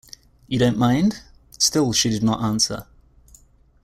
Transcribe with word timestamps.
“You 0.47 0.57
don’t 0.57 0.79
mind?” 0.79 1.19
Still 1.59 1.93
she 1.93 2.09
did 2.09 2.23
not 2.23 2.43
answer. 2.43 2.87